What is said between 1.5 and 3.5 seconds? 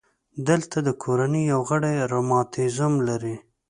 یو غړی رماتیزم لري.